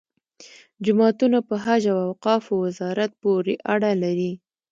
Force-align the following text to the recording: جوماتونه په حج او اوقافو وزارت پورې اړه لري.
جوماتونه 0.85 1.37
په 1.47 1.55
حج 1.63 1.83
او 1.93 1.97
اوقافو 2.09 2.53
وزارت 2.65 3.11
پورې 3.21 3.53
اړه 3.73 3.91
لري. 4.03 4.31